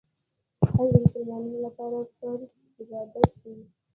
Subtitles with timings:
[0.73, 2.45] حج د مسلمانانو لپاره فرض
[2.81, 3.53] عبادت دی.